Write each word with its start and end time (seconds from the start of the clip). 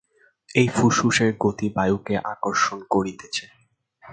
এই 0.55 0.67
ফুসফুসের 0.67 1.31
গতি 1.39 1.67
বায়ুকে 1.69 2.15
আকর্ষণ 2.33 2.79
করিতেছে। 2.89 3.45